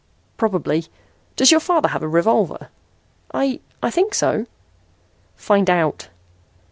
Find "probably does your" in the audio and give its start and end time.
0.35-1.59